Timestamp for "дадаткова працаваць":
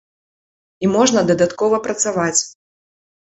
1.31-2.41